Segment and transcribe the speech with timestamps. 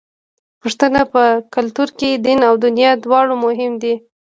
[0.53, 1.23] د پښتنو په
[1.55, 3.95] کلتور کې دین او دنیا دواړه مهم دي.